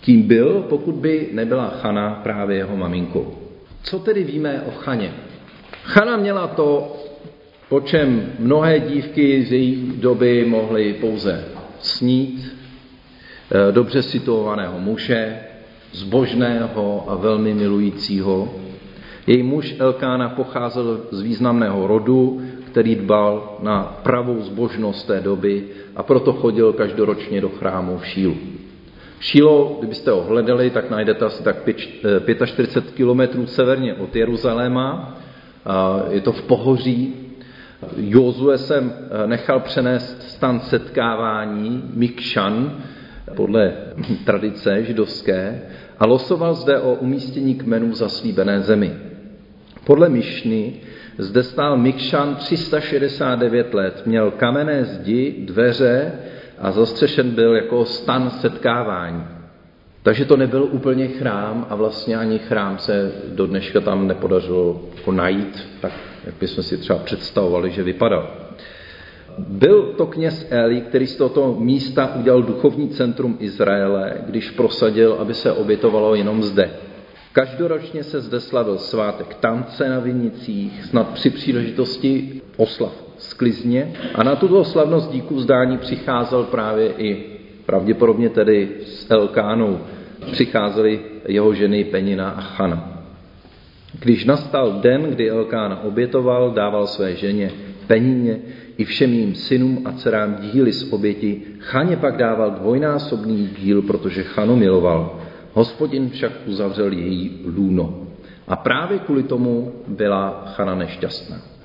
kým 0.00 0.22
byl, 0.22 0.64
pokud 0.68 0.94
by 0.94 1.28
nebyla 1.32 1.68
Chana 1.68 2.20
právě 2.22 2.56
jeho 2.56 2.76
maminkou. 2.76 3.34
Co 3.82 3.98
tedy 3.98 4.24
víme 4.24 4.62
o 4.66 4.70
Chaně? 4.70 5.14
Chana 5.82 6.16
měla 6.16 6.46
to, 6.46 6.96
po 7.68 7.80
čem 7.80 8.32
mnohé 8.38 8.80
dívky 8.80 9.44
z 9.44 9.52
její 9.52 9.92
doby 9.96 10.44
mohly 10.48 10.92
pouze 10.92 11.44
snít, 11.78 12.56
eh, 13.50 13.72
dobře 13.72 14.02
situovaného 14.02 14.78
muže, 14.80 15.38
zbožného 15.92 17.04
a 17.08 17.14
velmi 17.14 17.54
milujícího. 17.54 18.54
Její 19.26 19.42
muž 19.42 19.74
Elkána 19.78 20.28
pocházel 20.28 21.00
z 21.10 21.20
významného 21.20 21.86
rodu, 21.86 22.42
který 22.66 22.94
dbal 22.94 23.58
na 23.62 23.82
pravou 24.02 24.42
zbožnost 24.42 25.06
té 25.06 25.20
doby 25.20 25.64
a 25.96 26.02
proto 26.02 26.32
chodil 26.32 26.72
každoročně 26.72 27.40
do 27.40 27.48
chrámu 27.48 27.98
v 27.98 28.06
Šílu. 28.06 28.36
Šílo, 29.20 29.76
kdybyste 29.78 30.10
ho 30.10 30.22
hledali, 30.22 30.70
tak 30.70 30.90
najdete 30.90 31.24
asi 31.24 31.42
tak 31.42 31.56
45 32.44 32.76
eh, 32.76 32.96
kilometrů 32.96 33.46
severně 33.46 33.94
od 33.94 34.16
Jeruzaléma. 34.16 35.18
Je 36.10 36.20
to 36.20 36.32
v 36.32 36.42
pohoří. 36.42 37.14
Jozue 37.96 38.58
jsem 38.58 38.92
eh, 38.94 39.26
nechal 39.26 39.60
přenést 39.60 40.22
stan 40.22 40.60
setkávání 40.60 41.82
Mikšan, 41.94 42.82
podle 43.36 43.72
tradice 44.24 44.84
židovské, 44.84 45.62
a 45.98 46.06
losoval 46.06 46.54
zde 46.54 46.80
o 46.80 46.94
umístění 46.94 47.54
kmenů 47.54 47.94
zaslíbené 47.94 48.60
zemi. 48.60 48.92
Podle 49.84 50.08
Mišny 50.08 50.74
Zde 51.18 51.42
stál 51.42 51.76
Mikšan 51.76 52.36
369 52.36 53.74
let, 53.74 54.02
měl 54.06 54.30
kamenné 54.30 54.84
zdi, 54.84 55.34
dveře 55.38 56.12
a 56.58 56.72
zastřešen 56.72 57.30
byl 57.30 57.54
jako 57.54 57.84
stan 57.84 58.30
setkávání. 58.30 59.24
Takže 60.02 60.24
to 60.24 60.36
nebyl 60.36 60.68
úplně 60.70 61.08
chrám 61.08 61.66
a 61.70 61.74
vlastně 61.74 62.16
ani 62.16 62.38
chrám 62.38 62.78
se 62.78 63.12
do 63.28 63.46
dneška 63.46 63.80
tam 63.80 64.06
nepodařilo 64.06 64.82
jako 64.96 65.12
najít, 65.12 65.68
tak 65.80 65.92
jak 66.24 66.34
bychom 66.40 66.64
si 66.64 66.76
třeba 66.76 66.98
představovali, 66.98 67.70
že 67.70 67.82
vypadal. 67.82 68.30
Byl 69.38 69.82
to 69.82 70.06
kněz 70.06 70.46
Eli, 70.50 70.80
který 70.80 71.06
z 71.06 71.16
tohoto 71.16 71.56
místa 71.58 72.14
udělal 72.16 72.42
duchovní 72.42 72.88
centrum 72.88 73.36
Izraele, 73.40 74.14
když 74.26 74.50
prosadil, 74.50 75.16
aby 75.18 75.34
se 75.34 75.52
obětovalo 75.52 76.14
jenom 76.14 76.42
zde. 76.42 76.70
Každoročně 77.32 78.04
se 78.04 78.20
zde 78.20 78.40
slavil 78.40 78.78
svátek 78.78 79.34
tance 79.34 79.88
na 79.88 79.98
vinicích, 79.98 80.84
snad 80.84 81.08
při 81.08 81.30
příležitosti 81.30 82.40
oslav 82.56 83.05
sklizně 83.18 83.92
a 84.14 84.22
na 84.22 84.36
tuto 84.36 84.64
slavnost 84.64 85.10
díku 85.10 85.34
vzdání 85.34 85.78
přicházel 85.78 86.44
právě 86.44 86.92
i 86.98 87.24
pravděpodobně 87.66 88.28
tedy 88.28 88.68
s 88.86 89.10
Elkánou 89.10 89.80
přicházely 90.32 91.00
jeho 91.28 91.54
ženy 91.54 91.84
Penina 91.84 92.30
a 92.30 92.40
Chana. 92.40 92.92
Když 93.98 94.24
nastal 94.24 94.72
den, 94.72 95.02
kdy 95.02 95.30
Elkána 95.30 95.82
obětoval, 95.84 96.50
dával 96.50 96.86
své 96.86 97.14
ženě 97.14 97.50
Penině 97.86 98.38
i 98.76 98.84
všem 98.84 99.12
jím 99.12 99.34
synům 99.34 99.82
a 99.84 99.92
dcerám 99.92 100.36
díly 100.40 100.72
z 100.72 100.92
oběti, 100.92 101.42
Chaně 101.58 101.96
pak 101.96 102.16
dával 102.16 102.50
dvojnásobný 102.50 103.50
díl, 103.58 103.82
protože 103.82 104.22
Chanu 104.22 104.56
miloval. 104.56 105.20
Hospodin 105.52 106.10
však 106.10 106.32
uzavřel 106.46 106.92
její 106.92 107.40
lůno. 107.56 108.02
A 108.48 108.56
právě 108.56 108.98
kvůli 108.98 109.22
tomu 109.22 109.72
byla 109.86 110.44
Chana 110.56 110.74
nešťastná. 110.74 111.55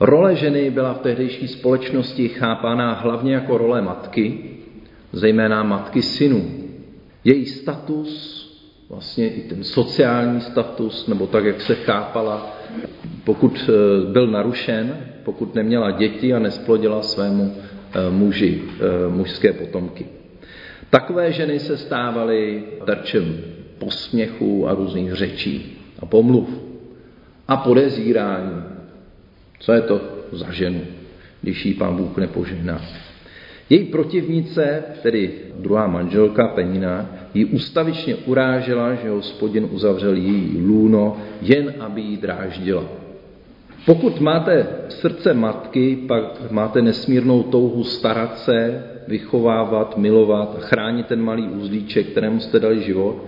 Role 0.00 0.36
ženy 0.36 0.70
byla 0.70 0.94
v 0.94 0.98
tehdejší 0.98 1.48
společnosti 1.48 2.28
chápána 2.28 2.92
hlavně 2.92 3.34
jako 3.34 3.58
role 3.58 3.82
matky, 3.82 4.38
zejména 5.12 5.62
matky 5.62 6.02
synů. 6.02 6.50
Její 7.24 7.46
status, 7.46 8.40
vlastně 8.88 9.28
i 9.28 9.40
ten 9.40 9.64
sociální 9.64 10.40
status, 10.40 11.06
nebo 11.06 11.26
tak, 11.26 11.44
jak 11.44 11.60
se 11.60 11.74
chápala, 11.74 12.56
pokud 13.24 13.68
eh, 13.68 14.12
byl 14.12 14.26
narušen, 14.26 14.96
pokud 15.24 15.54
neměla 15.54 15.90
děti 15.90 16.34
a 16.34 16.38
nesplodila 16.38 17.02
svému 17.02 17.54
eh, 17.56 18.10
muži, 18.10 18.62
eh, 18.62 19.08
mužské 19.08 19.52
potomky. 19.52 20.06
Takové 20.90 21.32
ženy 21.32 21.58
se 21.58 21.76
stávaly 21.76 22.62
terčem 22.86 23.40
posměchu 23.78 24.68
a 24.68 24.74
různých 24.74 25.12
řečí 25.12 25.78
a 25.98 26.06
pomluv 26.06 26.48
a 27.48 27.56
podezírání. 27.56 28.69
Co 29.60 29.72
je 29.72 29.80
to 29.80 30.00
za 30.32 30.52
ženu, 30.52 30.80
když 31.42 31.66
jí 31.66 31.74
pán 31.74 31.96
Bůh 31.96 32.16
nepožehná? 32.16 32.80
Její 33.70 33.84
protivnice, 33.84 34.82
tedy 35.02 35.30
druhá 35.58 35.86
manželka 35.86 36.48
Penina, 36.48 37.10
ji 37.34 37.44
ustavičně 37.44 38.16
urážela, 38.16 38.94
že 38.94 39.10
hospodin 39.10 39.68
uzavřel 39.70 40.14
její 40.14 40.62
lůno, 40.66 41.16
jen 41.42 41.74
aby 41.80 42.00
ji 42.00 42.16
dráždila. 42.16 42.84
Pokud 43.86 44.20
máte 44.20 44.66
srdce 44.88 45.34
matky, 45.34 45.98
pak 46.08 46.50
máte 46.50 46.82
nesmírnou 46.82 47.42
touhu 47.42 47.84
starat 47.84 48.38
se, 48.38 48.84
vychovávat, 49.08 49.98
milovat, 49.98 50.56
chránit 50.60 51.06
ten 51.06 51.22
malý 51.22 51.42
uzlíček, 51.42 52.06
kterému 52.06 52.40
jste 52.40 52.60
dali 52.60 52.82
život. 52.82 53.24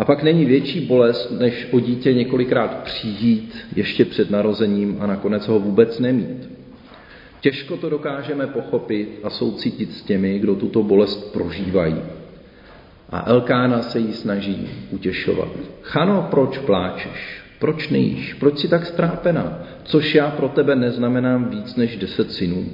A 0.00 0.04
pak 0.04 0.22
není 0.22 0.44
větší 0.44 0.80
bolest, 0.80 1.30
než 1.30 1.68
o 1.70 1.80
dítě 1.80 2.14
několikrát 2.14 2.82
přijít 2.82 3.56
ještě 3.76 4.04
před 4.04 4.30
narozením 4.30 4.96
a 5.00 5.06
nakonec 5.06 5.48
ho 5.48 5.60
vůbec 5.60 5.98
nemít. 5.98 6.50
Těžko 7.40 7.76
to 7.76 7.90
dokážeme 7.90 8.46
pochopit 8.46 9.20
a 9.22 9.30
soucítit 9.30 9.92
s 9.92 10.02
těmi, 10.02 10.38
kdo 10.38 10.54
tuto 10.54 10.82
bolest 10.82 11.32
prožívají. 11.32 11.96
A 13.10 13.24
Elkána 13.30 13.82
se 13.82 13.98
jí 13.98 14.12
snaží 14.12 14.68
utěšovat. 14.90 15.48
Chano, 15.82 16.28
proč 16.30 16.58
pláčeš? 16.58 17.40
Proč 17.58 17.88
nejíš? 17.88 18.34
Proč 18.34 18.58
jsi 18.58 18.68
tak 18.68 18.86
strápená? 18.86 19.62
Což 19.84 20.14
já 20.14 20.30
pro 20.30 20.48
tebe 20.48 20.76
neznamenám 20.76 21.50
víc 21.50 21.76
než 21.76 21.96
deset 21.96 22.32
synů. 22.32 22.66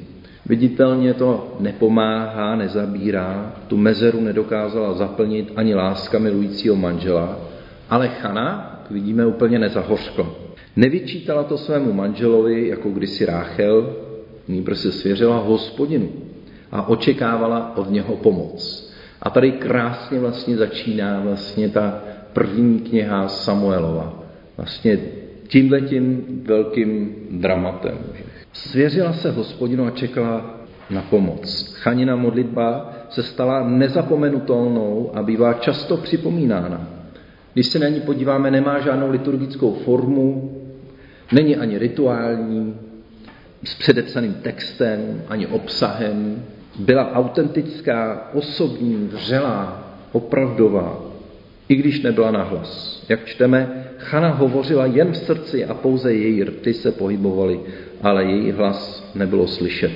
Viditelně 0.48 1.14
to 1.14 1.56
nepomáhá, 1.60 2.56
nezabírá, 2.56 3.52
tu 3.66 3.76
mezeru 3.76 4.20
nedokázala 4.20 4.92
zaplnit 4.92 5.52
ani 5.56 5.74
láska 5.74 6.18
milujícího 6.18 6.76
manžela, 6.76 7.38
ale 7.90 8.08
Chana, 8.08 8.78
jak 8.82 8.90
vidíme, 8.90 9.26
úplně 9.26 9.58
nezahořkla. 9.58 10.26
Nevyčítala 10.76 11.42
to 11.42 11.58
svému 11.58 11.92
manželovi, 11.92 12.68
jako 12.68 12.90
kdysi 12.90 13.26
Ráchel, 13.26 13.96
nýbrž 14.48 14.78
se 14.78 14.92
svěřila 14.92 15.38
hospodinu 15.38 16.08
a 16.72 16.88
očekávala 16.88 17.76
od 17.76 17.90
něho 17.90 18.16
pomoc. 18.16 18.92
A 19.22 19.30
tady 19.30 19.52
krásně 19.52 20.20
vlastně 20.20 20.56
začíná 20.56 21.20
vlastně 21.20 21.68
ta 21.68 22.00
první 22.32 22.80
kniha 22.80 23.28
Samuelova. 23.28 24.22
Vlastně 24.56 24.98
tímhletím 25.48 26.24
velkým 26.46 27.14
dramatem. 27.30 27.98
Svěřila 28.56 29.12
se 29.12 29.30
hospodinu 29.30 29.86
a 29.86 29.90
čekala 29.90 30.60
na 30.90 31.02
pomoc. 31.02 31.74
Chanina 31.74 32.16
modlitba 32.16 32.92
se 33.10 33.22
stala 33.22 33.68
nezapomenutelnou 33.68 35.10
a 35.14 35.22
bývá 35.22 35.54
často 35.54 35.96
připomínána. 35.96 36.88
Když 37.54 37.66
se 37.66 37.78
na 37.78 37.88
ní 37.88 38.00
podíváme, 38.00 38.50
nemá 38.50 38.80
žádnou 38.80 39.10
liturgickou 39.10 39.72
formu, 39.72 40.52
není 41.32 41.56
ani 41.56 41.78
rituální, 41.78 42.74
s 43.64 43.74
předepsaným 43.74 44.34
textem, 44.34 45.22
ani 45.28 45.46
obsahem. 45.46 46.42
Byla 46.78 47.12
autentická, 47.12 48.30
osobní, 48.34 49.08
vřelá, 49.12 49.82
opravdová, 50.12 51.00
i 51.68 51.74
když 51.74 52.02
nebyla 52.02 52.30
nahlas. 52.30 53.02
Jak 53.08 53.24
čteme, 53.24 53.84
Chana 53.98 54.28
hovořila 54.28 54.86
jen 54.86 55.12
v 55.12 55.16
srdci 55.16 55.64
a 55.64 55.74
pouze 55.74 56.12
její 56.14 56.44
rty 56.44 56.74
se 56.74 56.92
pohybovaly, 56.92 57.60
ale 58.02 58.24
její 58.24 58.50
hlas 58.50 59.10
nebylo 59.14 59.46
slyšet. 59.46 59.92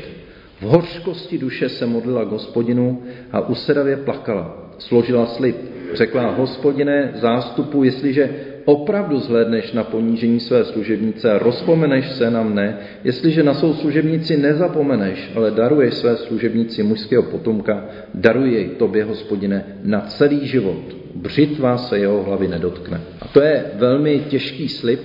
V 0.61 0.62
hořkosti 0.62 1.38
duše 1.38 1.69
se 1.69 1.87
modlila 1.87 2.25
hospodinu 2.25 3.02
a 3.33 3.40
usedavě 3.40 3.97
plakala. 3.97 4.73
Složila 4.78 5.26
slib. 5.26 5.57
Řekla, 5.95 6.30
hospodine, 6.30 7.12
zástupu, 7.14 7.85
jestliže 7.85 8.30
opravdu 8.64 9.21
zhlédneš 9.21 9.73
na 9.73 9.85
ponížení 9.85 10.40
své 10.40 10.64
služebnice 10.64 11.33
a 11.33 11.38
rozpomeneš 11.38 12.11
se 12.11 12.30
na 12.30 12.42
mne, 12.42 12.78
jestliže 13.04 13.42
na 13.42 13.54
svou 13.54 13.75
služebnici 13.75 14.37
nezapomeneš, 14.37 15.30
ale 15.35 15.50
daruješ 15.50 15.95
své 15.95 16.16
služebnici 16.16 16.83
mužského 16.83 17.23
potomka, 17.23 17.85
daruj 18.14 18.52
jej 18.52 18.69
tobě, 18.69 19.04
hospodine, 19.04 19.64
na 19.83 20.00
celý 20.00 20.47
život. 20.47 20.97
Břitva 21.14 21.76
se 21.76 21.99
jeho 21.99 22.23
hlavy 22.23 22.49
nedotkne. 22.49 23.00
A 23.21 23.28
to 23.28 23.40
je 23.40 23.64
velmi 23.75 24.19
těžký 24.19 24.69
slib. 24.69 25.00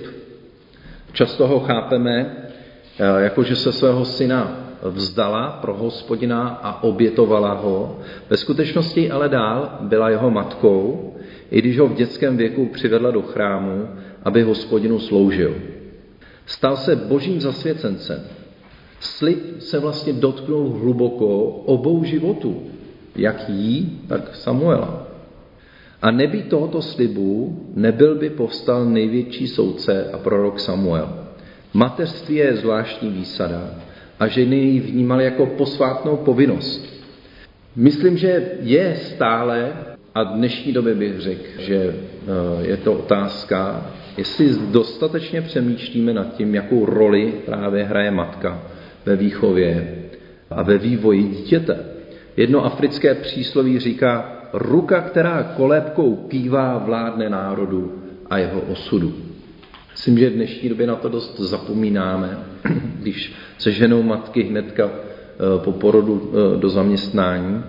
Často 1.12 1.46
ho 1.46 1.60
chápeme, 1.60 2.45
jakože 2.98 3.56
se 3.56 3.72
svého 3.72 4.04
syna 4.04 4.66
vzdala 4.82 5.58
pro 5.60 5.74
hospodina 5.74 6.48
a 6.62 6.82
obětovala 6.82 7.52
ho. 7.52 7.98
Ve 8.30 8.36
skutečnosti 8.36 9.10
ale 9.10 9.28
dál 9.28 9.78
byla 9.80 10.10
jeho 10.10 10.30
matkou, 10.30 11.12
i 11.50 11.58
když 11.58 11.78
ho 11.78 11.88
v 11.88 11.94
dětském 11.94 12.36
věku 12.36 12.66
přivedla 12.66 13.10
do 13.10 13.22
chrámu, 13.22 13.88
aby 14.22 14.42
hospodinu 14.42 14.98
sloužil. 14.98 15.54
Stal 16.46 16.76
se 16.76 16.96
božím 16.96 17.40
zasvěcencem. 17.40 18.22
Slib 19.00 19.60
se 19.60 19.78
vlastně 19.78 20.12
dotknul 20.12 20.68
hluboko 20.68 21.44
obou 21.48 22.04
životů, 22.04 22.62
jak 23.16 23.48
jí, 23.48 24.00
tak 24.08 24.36
Samuela. 24.36 25.06
A 26.02 26.10
nebý 26.10 26.42
tohoto 26.42 26.82
slibu, 26.82 27.62
nebyl 27.74 28.14
by 28.14 28.30
povstal 28.30 28.84
největší 28.84 29.48
soudce 29.48 30.10
a 30.12 30.18
prorok 30.18 30.60
Samuel. 30.60 31.25
Mateřství 31.76 32.36
je 32.36 32.56
zvláštní 32.56 33.10
výsada 33.10 33.70
a 34.20 34.26
ženy 34.26 34.56
ji 34.56 34.80
vnímaly 34.80 35.24
jako 35.24 35.46
posvátnou 35.46 36.16
povinnost. 36.16 37.04
Myslím, 37.76 38.16
že 38.16 38.50
je 38.60 38.96
stále 38.96 39.72
a 40.14 40.24
dnešní 40.24 40.72
době 40.72 40.94
bych 40.94 41.20
řekl, 41.20 41.42
že 41.58 41.76
eh, 41.76 42.66
je 42.66 42.76
to 42.76 42.92
otázka, 42.92 43.86
jestli 44.16 44.56
dostatečně 44.70 45.42
přemýšlíme 45.42 46.14
nad 46.14 46.36
tím, 46.36 46.54
jakou 46.54 46.86
roli 46.86 47.34
právě 47.44 47.84
hraje 47.84 48.10
matka 48.10 48.62
ve 49.06 49.16
výchově 49.16 49.98
a 50.50 50.62
ve 50.62 50.78
vývoji 50.78 51.22
dítěte. 51.22 51.78
Jedno 52.36 52.64
africké 52.64 53.14
přísloví 53.14 53.78
říká, 53.78 54.42
ruka, 54.52 55.00
která 55.00 55.42
kolébkou 55.42 56.16
kývá, 56.16 56.78
vládne 56.78 57.30
národu 57.30 58.02
a 58.30 58.38
jeho 58.38 58.60
osudu. 58.60 59.25
Myslím, 59.96 60.18
že 60.18 60.30
v 60.30 60.34
dnešní 60.34 60.68
době 60.68 60.86
na 60.86 60.96
to 60.96 61.08
dost 61.08 61.40
zapomínáme, 61.40 62.38
když 63.00 63.32
se 63.58 63.72
ženou 63.72 64.02
matky 64.02 64.42
hnedka 64.42 64.90
eh, 64.90 65.64
po 65.64 65.72
porodu 65.72 66.32
eh, 66.32 66.60
do 66.60 66.68
zaměstnání, 66.68 67.62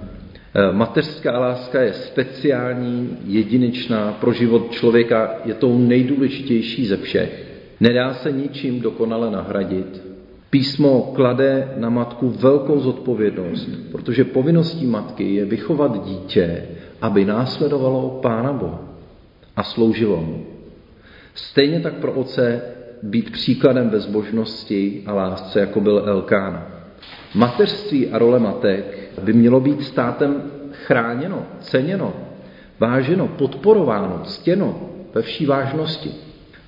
Eh, 0.59 0.71
mateřská 0.71 1.39
láska 1.39 1.81
je 1.81 1.93
speciální, 1.93 3.17
jedinečná, 3.25 4.11
pro 4.11 4.33
život 4.33 4.71
člověka 4.71 5.31
je 5.45 5.53
tou 5.53 5.77
nejdůležitější 5.77 6.85
ze 6.85 6.97
všech. 6.97 7.47
Nedá 7.79 8.13
se 8.13 8.31
ničím 8.31 8.79
dokonale 8.79 9.31
nahradit. 9.31 10.01
Písmo 10.49 11.11
klade 11.15 11.73
na 11.77 11.89
matku 11.89 12.29
velkou 12.29 12.79
zodpovědnost, 12.79 13.69
protože 13.91 14.23
povinností 14.23 14.85
matky 14.85 15.35
je 15.35 15.45
vychovat 15.45 16.05
dítě, 16.05 16.63
aby 17.01 17.25
následovalo 17.25 18.19
Pána 18.21 18.53
Boha 18.53 18.81
a 19.55 19.63
sloužilo 19.63 20.21
mu. 20.21 20.56
Stejně 21.37 21.79
tak 21.79 21.93
pro 21.93 22.11
oce 22.11 22.61
být 23.03 23.31
příkladem 23.31 23.89
bezbožnosti 23.89 25.03
a 25.05 25.13
lásce, 25.13 25.59
jako 25.59 25.81
byl 25.81 26.03
Elkána. 26.05 26.67
Mateřství 27.35 28.07
a 28.07 28.17
role 28.17 28.39
matek 28.39 29.09
by 29.23 29.33
mělo 29.33 29.59
být 29.59 29.83
státem 29.83 30.51
chráněno, 30.71 31.45
ceněno, 31.59 32.13
váženo, 32.79 33.27
podporováno, 33.27 34.21
ctěno 34.23 34.89
ve 35.13 35.21
vší 35.21 35.45
vážnosti. 35.45 36.11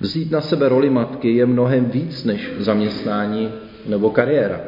Vzít 0.00 0.30
na 0.30 0.40
sebe 0.40 0.68
roli 0.68 0.90
matky 0.90 1.36
je 1.36 1.46
mnohem 1.46 1.84
víc 1.84 2.24
než 2.24 2.50
zaměstnání 2.58 3.52
nebo 3.86 4.10
kariéra. 4.10 4.60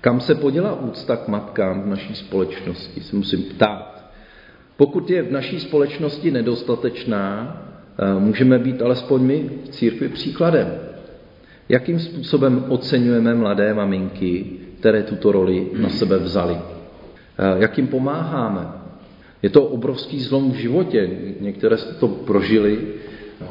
Kam 0.00 0.20
se 0.20 0.34
poděla 0.34 0.80
úcta 0.80 1.16
k 1.16 1.28
matkám 1.28 1.82
v 1.82 1.86
naší 1.86 2.14
společnosti, 2.14 3.00
se 3.00 3.16
musím 3.16 3.42
ptát. 3.42 4.04
Pokud 4.76 5.10
je 5.10 5.22
v 5.22 5.32
naší 5.32 5.60
společnosti 5.60 6.30
nedostatečná, 6.30 7.56
můžeme 8.18 8.58
být 8.58 8.82
alespoň 8.82 9.22
my 9.22 9.50
v 9.64 9.68
církvi 9.68 10.08
příkladem. 10.08 10.72
Jakým 11.68 11.98
způsobem 12.00 12.64
oceňujeme 12.68 13.34
mladé 13.34 13.74
maminky, 13.74 14.44
které 14.78 15.02
tuto 15.02 15.32
roli 15.32 15.66
na 15.80 15.88
sebe 15.88 16.18
vzali? 16.18 16.56
Eh, 17.38 17.54
jak 17.58 17.78
jim 17.78 17.86
pomáháme? 17.86 18.68
Je 19.42 19.50
to 19.50 19.64
obrovský 19.64 20.20
zlom 20.20 20.52
v 20.52 20.54
životě. 20.54 21.10
Některé 21.40 21.76
to 21.76 22.08
prožili. 22.08 22.78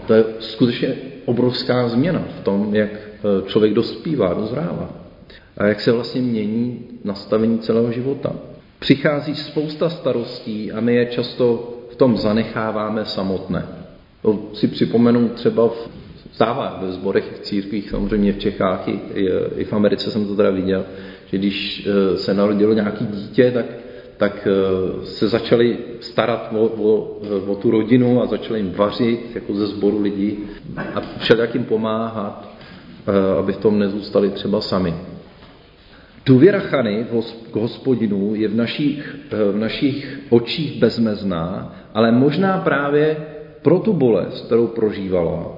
To 0.08 0.14
je 0.14 0.24
skutečně 0.40 0.96
obrovská 1.26 1.88
změna 1.88 2.24
v 2.40 2.44
tom, 2.44 2.76
jak 2.76 2.90
eh, 2.94 3.50
člověk 3.50 3.74
dospívá, 3.74 4.34
dozrává. 4.34 4.90
A 5.58 5.66
jak 5.66 5.82
se 5.82 5.92
vlastně 5.92 6.22
mění 6.22 6.80
nastavení 7.04 7.60
celého 7.60 7.92
života. 7.92 8.34
Přichází 8.80 9.36
spousta 9.36 9.90
starostí 9.90 10.72
a 10.72 10.80
my 10.80 10.96
je 10.96 11.06
často 11.06 11.78
v 11.92 11.96
tom 11.96 12.18
zanecháváme 12.18 13.06
samotné. 13.06 13.81
To 14.22 14.40
si 14.54 14.68
připomenu 14.68 15.30
třeba 15.30 15.68
v 15.68 15.90
stává 16.32 16.80
ve 16.82 16.92
zborech, 16.92 17.26
v 17.36 17.40
církvích, 17.40 17.90
samozřejmě 17.90 18.34
v 18.34 18.40
Čechách 18.40 18.88
i, 18.88 19.00
i 19.56 19.64
v 19.64 19.74
Americe 19.74 20.12
jsem 20.12 20.26
to 20.26 20.36
teda 20.36 20.50
viděl, 20.50 20.86
že 21.26 21.38
když 21.38 21.88
eh, 21.88 22.18
se 22.18 22.34
narodilo 22.34 22.74
nějaké 22.74 23.06
dítě, 23.06 23.52
tak, 23.52 23.66
tak 24.18 24.48
eh, 24.48 25.06
se 25.06 25.28
začali 25.28 25.78
starat 26.00 26.50
o, 26.54 26.66
o, 26.66 27.20
o 27.48 27.56
tu 27.56 27.72
rodinu 27.72 28.22
a 28.22 28.28
začali 28.28 28.60
jim 28.60 28.72
vařit 28.72 29.20
jako 29.36 29.54
ze 29.54 29.68
sboru 29.68 30.02
lidí 30.02 30.40
a 30.96 31.02
všelijak 31.18 31.56
jim 31.56 31.64
pomáhat, 31.64 32.50
eh, 33.08 33.40
aby 33.40 33.54
v 33.54 33.58
tom 33.58 33.80
nezůstali 33.80 34.30
třeba 34.30 34.62
sami. 34.62 34.94
Důvěra 36.26 36.60
Chany 36.60 37.06
k 37.52 37.56
hospodinu 37.56 38.36
je 38.36 38.48
v 38.48 38.56
našich, 38.56 39.16
v 39.52 39.58
našich 39.58 40.20
očích 40.30 40.80
bezmezná, 40.80 41.76
ale 41.94 42.12
možná 42.12 42.58
právě 42.58 43.18
pro 43.62 43.80
tu 43.80 43.94
bolest, 43.94 44.46
kterou 44.46 44.68
prožívala, 44.68 45.58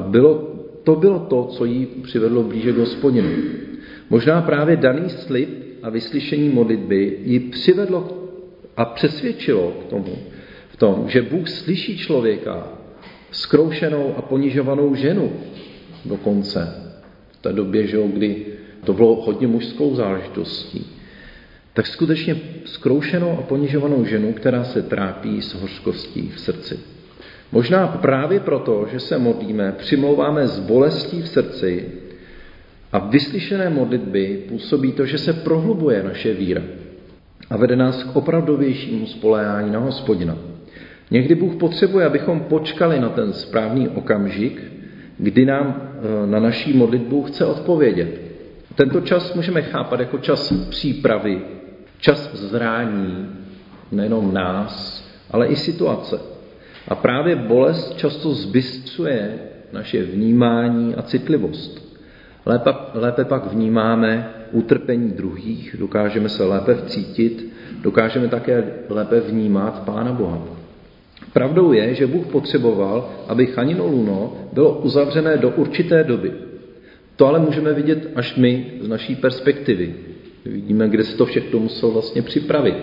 bylo, 0.00 0.34
to 0.82 0.96
bylo 0.96 1.18
to, 1.18 1.44
co 1.44 1.64
jí 1.64 1.86
přivedlo 1.86 2.42
blíže 2.42 2.72
k 2.72 2.76
hospodinu. 2.76 3.30
Možná 4.10 4.42
právě 4.42 4.76
daný 4.76 5.08
slib 5.08 5.48
a 5.82 5.90
vyslyšení 5.90 6.48
modlitby 6.48 7.18
ji 7.24 7.40
přivedlo 7.40 8.28
a 8.76 8.84
přesvědčilo 8.84 9.70
k 9.70 9.84
tomu, 9.90 10.18
v 10.68 10.76
tom, 10.76 11.04
že 11.08 11.22
Bůh 11.22 11.48
slyší 11.48 11.98
člověka, 11.98 12.68
skroušenou 13.30 14.14
a 14.16 14.22
ponižovanou 14.22 14.94
ženu 14.94 15.32
dokonce. 16.04 16.92
V 17.32 17.42
té 17.42 17.52
době, 17.52 17.86
že, 17.86 17.98
kdy 18.08 18.46
to 18.84 18.92
bylo 18.92 19.14
hodně 19.14 19.46
mužskou 19.46 19.94
záležitostí. 19.94 20.86
Tak 21.74 21.86
skutečně 21.86 22.40
skroušenou 22.64 23.38
a 23.38 23.42
ponižovanou 23.42 24.04
ženu, 24.04 24.32
která 24.32 24.64
se 24.64 24.82
trápí 24.82 25.42
s 25.42 25.54
hořkostí 25.54 26.32
v 26.34 26.40
srdci. 26.40 26.78
Možná 27.52 27.86
právě 27.86 28.40
proto, 28.40 28.86
že 28.92 29.00
se 29.00 29.18
modlíme, 29.18 29.74
přimlouváme 29.78 30.46
s 30.46 30.58
bolestí 30.58 31.22
v 31.22 31.28
srdci 31.28 31.88
a 32.92 32.98
vyslyšené 32.98 33.70
modlitby 33.70 34.44
působí 34.48 34.92
to, 34.92 35.06
že 35.06 35.18
se 35.18 35.32
prohlubuje 35.32 36.02
naše 36.02 36.34
víra 36.34 36.62
a 37.50 37.56
vede 37.56 37.76
nás 37.76 38.02
k 38.02 38.16
opravdovějšímu 38.16 39.06
spoléhání 39.06 39.70
na 39.70 39.78
hospodina. 39.78 40.36
Někdy 41.10 41.34
Bůh 41.34 41.54
potřebuje, 41.54 42.06
abychom 42.06 42.40
počkali 42.40 43.00
na 43.00 43.08
ten 43.08 43.32
správný 43.32 43.88
okamžik, 43.88 44.62
kdy 45.18 45.44
nám 45.46 45.92
e, 46.24 46.26
na 46.26 46.40
naší 46.40 46.72
modlitbu 46.72 47.22
chce 47.22 47.44
odpovědět. 47.44 48.20
Tento 48.74 49.00
čas 49.00 49.34
můžeme 49.34 49.62
chápat 49.62 50.00
jako 50.00 50.18
čas 50.18 50.52
přípravy, 50.52 51.42
čas 51.98 52.34
zrání 52.34 53.28
nejenom 53.92 54.34
nás, 54.34 55.04
ale 55.30 55.46
i 55.46 55.56
situace. 55.56 56.31
A 56.88 56.94
právě 56.94 57.36
bolest 57.36 57.96
často 57.96 58.34
zbystřuje 58.34 59.38
naše 59.72 60.02
vnímání 60.02 60.94
a 60.94 61.02
citlivost. 61.02 61.82
Lépe, 62.46 62.70
lépe 62.94 63.24
pak 63.24 63.52
vnímáme 63.52 64.30
utrpení 64.52 65.10
druhých, 65.10 65.76
dokážeme 65.78 66.28
se 66.28 66.44
lépe 66.44 66.74
vcítit, 66.74 67.52
dokážeme 67.82 68.28
také 68.28 68.64
lépe 68.88 69.20
vnímat 69.20 69.82
Pána 69.84 70.12
Boha. 70.12 70.42
Pravdou 71.32 71.72
je, 71.72 71.94
že 71.94 72.06
Bůh 72.06 72.26
potřeboval, 72.26 73.10
aby 73.28 73.46
Chanino 73.46 73.86
luno 73.86 74.32
bylo 74.52 74.78
uzavřené 74.78 75.36
do 75.36 75.50
určité 75.50 76.04
doby. 76.04 76.32
To 77.16 77.26
ale 77.26 77.38
můžeme 77.38 77.72
vidět 77.72 78.08
až 78.14 78.36
my 78.36 78.66
z 78.80 78.88
naší 78.88 79.16
perspektivy. 79.16 79.94
Vidíme, 80.44 80.88
kde 80.88 81.04
se 81.04 81.16
to 81.16 81.26
všechno 81.26 81.58
musel 81.58 81.90
vlastně 81.90 82.22
připravit. 82.22 82.74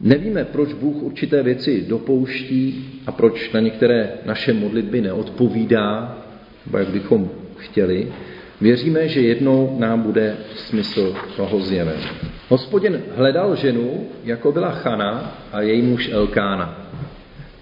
Nevíme, 0.00 0.44
proč 0.44 0.72
Bůh 0.72 1.02
určité 1.02 1.42
věci 1.42 1.84
dopouští 1.88 2.90
a 3.06 3.12
proč 3.12 3.52
na 3.52 3.60
některé 3.60 4.12
naše 4.24 4.52
modlitby 4.52 5.00
neodpovídá, 5.00 6.18
nebo 6.66 6.78
jak 6.78 6.88
bychom 6.88 7.30
chtěli. 7.56 8.12
Věříme, 8.60 9.08
že 9.08 9.20
jednou 9.20 9.76
nám 9.78 10.02
bude 10.02 10.36
smysl 10.54 11.14
toho 11.36 11.60
zjeven. 11.60 12.00
Hospodin 12.48 13.02
hledal 13.16 13.56
ženu, 13.56 14.06
jako 14.24 14.52
byla 14.52 14.70
Chana 14.70 15.38
a 15.52 15.60
její 15.60 15.82
muž 15.82 16.10
Elkána. 16.12 16.90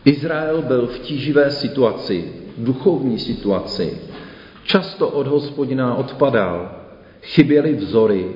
Izrael 0.05 0.63
byl 0.63 0.87
v 0.87 0.99
tíživé 0.99 1.51
situaci, 1.51 2.25
duchovní 2.59 3.19
situaci. 3.19 3.99
Často 4.65 5.09
od 5.09 5.27
hospodina 5.27 5.95
odpadal, 5.95 6.83
chyběly 7.23 7.73
vzory, 7.73 8.27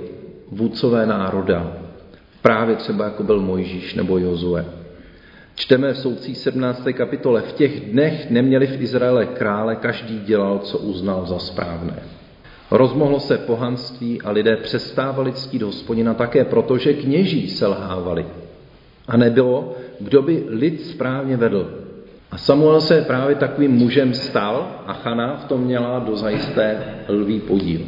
vůdcové 0.50 1.06
národa. 1.06 1.79
Právě 2.42 2.76
třeba 2.76 3.05
jako 3.05 3.22
byl 3.22 3.40
Mojžíš 3.40 3.94
nebo 3.94 4.18
Jozue. 4.18 4.64
Čteme 5.55 5.92
v 5.92 5.98
soucí 5.98 6.35
17. 6.35 6.88
kapitole, 6.92 7.40
v 7.40 7.53
těch 7.53 7.81
dnech 7.81 8.31
neměli 8.31 8.66
v 8.66 8.83
Izraele 8.83 9.26
krále, 9.26 9.76
každý 9.76 10.20
dělal, 10.20 10.59
co 10.59 10.79
uznal 10.79 11.26
za 11.26 11.38
správné. 11.38 12.03
Rozmohlo 12.70 13.20
se 13.20 13.38
pohanství 13.38 14.22
a 14.22 14.31
lidé 14.31 14.57
přestávali 14.57 15.33
ctít 15.33 15.62
hospodina 15.62 16.14
také 16.14 16.44
proto, 16.44 16.79
že 16.79 16.92
kněží 16.92 17.48
selhávali. 17.48 18.26
A 19.09 19.16
nebylo, 19.16 19.76
kdo 20.00 20.22
by 20.22 20.44
lid 20.48 20.87
správně 20.87 21.37
vedl. 21.37 21.70
A 22.31 22.38
Samuel 22.38 22.81
se 22.81 23.03
právě 23.03 23.37
takovým 23.37 23.70
mužem 23.70 24.14
stal 24.14 24.83
a 24.87 24.92
Chana 24.92 25.37
v 25.37 25.44
tom 25.44 25.61
měla 25.61 25.98
do 25.98 26.16
zajisté 26.16 26.79
lví 27.09 27.40
podíl. 27.40 27.81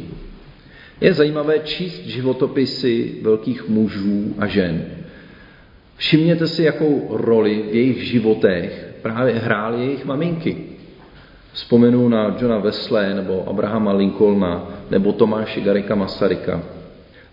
Je 1.03 1.13
zajímavé 1.13 1.59
číst 1.59 2.05
životopisy 2.05 3.15
velkých 3.21 3.69
mužů 3.69 4.35
a 4.39 4.47
žen. 4.47 4.85
Všimněte 5.97 6.47
si, 6.47 6.63
jakou 6.63 7.07
roli 7.09 7.63
v 7.71 7.75
jejich 7.75 8.03
životech 8.03 8.95
právě 9.01 9.33
hrály 9.33 9.85
jejich 9.85 10.05
maminky. 10.05 10.57
Vzpomenu 11.53 12.09
na 12.09 12.37
Johna 12.39 12.57
Wesley 12.57 13.13
nebo 13.13 13.49
Abrahama 13.49 13.93
Lincolna 13.93 14.69
nebo 14.89 15.11
Tomáše 15.11 15.61
Garika 15.61 15.95
Masaryka. 15.95 16.63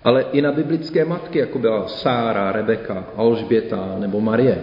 Ale 0.04 0.26
i 0.32 0.42
na 0.42 0.52
biblické 0.52 1.04
matky, 1.04 1.38
jako 1.38 1.58
byla 1.58 1.88
Sára, 1.88 2.52
Rebeka, 2.52 3.06
Alžběta 3.16 3.96
nebo 3.98 4.20
Marie. 4.20 4.58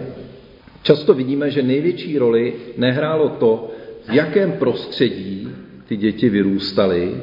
Často 0.82 1.14
vidíme, 1.14 1.50
že 1.50 1.62
největší 1.62 2.18
roli 2.18 2.54
nehrálo 2.76 3.28
to, 3.28 3.70
v 4.08 4.14
jakém 4.14 4.52
prostředí 4.52 5.48
ty 5.86 5.96
děti 5.96 6.28
vyrůstaly, 6.28 7.14